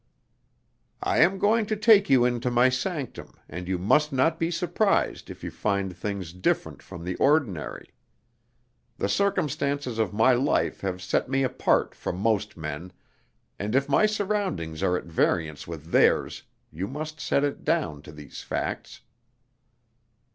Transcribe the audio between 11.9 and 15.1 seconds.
from most men; and if my surroundings are at